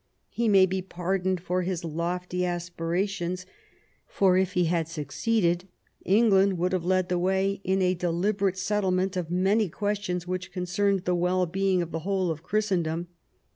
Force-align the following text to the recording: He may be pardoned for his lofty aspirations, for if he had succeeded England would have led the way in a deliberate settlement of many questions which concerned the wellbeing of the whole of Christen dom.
He 0.31 0.47
may 0.47 0.65
be 0.65 0.81
pardoned 0.81 1.41
for 1.41 1.61
his 1.61 1.83
lofty 1.85 2.43
aspirations, 2.43 3.45
for 4.07 4.35
if 4.35 4.53
he 4.53 4.63
had 4.65 4.87
succeeded 4.87 5.67
England 6.03 6.57
would 6.57 6.71
have 6.73 6.83
led 6.83 7.07
the 7.07 7.19
way 7.19 7.61
in 7.63 7.83
a 7.83 7.93
deliberate 7.93 8.57
settlement 8.57 9.15
of 9.15 9.29
many 9.29 9.69
questions 9.69 10.25
which 10.25 10.51
concerned 10.51 11.01
the 11.05 11.13
wellbeing 11.13 11.83
of 11.83 11.91
the 11.91 11.99
whole 11.99 12.31
of 12.31 12.41
Christen 12.41 12.81
dom. 12.81 13.09